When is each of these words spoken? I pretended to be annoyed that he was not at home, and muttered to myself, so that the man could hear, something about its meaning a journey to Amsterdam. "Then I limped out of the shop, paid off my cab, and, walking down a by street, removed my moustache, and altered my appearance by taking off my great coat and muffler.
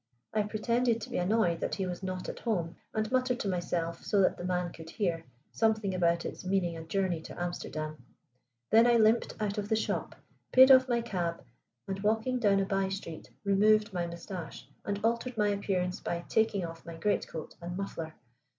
I 0.33 0.41
pretended 0.41 0.99
to 1.01 1.11
be 1.11 1.19
annoyed 1.19 1.59
that 1.59 1.75
he 1.75 1.85
was 1.85 2.01
not 2.01 2.27
at 2.27 2.39
home, 2.39 2.75
and 2.91 3.11
muttered 3.11 3.39
to 3.41 3.47
myself, 3.47 4.03
so 4.03 4.19
that 4.23 4.35
the 4.35 4.43
man 4.43 4.71
could 4.71 4.89
hear, 4.89 5.23
something 5.51 5.93
about 5.93 6.25
its 6.25 6.43
meaning 6.43 6.75
a 6.75 6.83
journey 6.83 7.21
to 7.21 7.39
Amsterdam. 7.39 8.03
"Then 8.71 8.87
I 8.87 8.97
limped 8.97 9.35
out 9.39 9.59
of 9.59 9.69
the 9.69 9.75
shop, 9.75 10.15
paid 10.51 10.71
off 10.71 10.89
my 10.89 11.01
cab, 11.03 11.43
and, 11.87 11.99
walking 12.01 12.39
down 12.39 12.59
a 12.59 12.65
by 12.65 12.89
street, 12.89 13.29
removed 13.43 13.93
my 13.93 14.07
moustache, 14.07 14.67
and 14.83 14.99
altered 15.03 15.37
my 15.37 15.49
appearance 15.49 15.99
by 15.99 16.25
taking 16.27 16.65
off 16.65 16.83
my 16.83 16.95
great 16.95 17.27
coat 17.27 17.55
and 17.61 17.77
muffler. 17.77 18.15